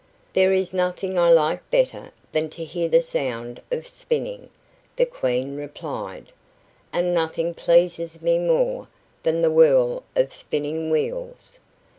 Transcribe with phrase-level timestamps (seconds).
[0.33, 4.49] "There is nothing I like better than to hear the sound of spinning,"
[4.95, 6.31] the Queen replied,
[6.91, 8.87] "and nothing pleases me more
[9.21, 11.59] than the whirl of spinning wheels.